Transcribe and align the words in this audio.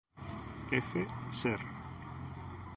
F. 0.87 0.97
Ser. 1.29 1.59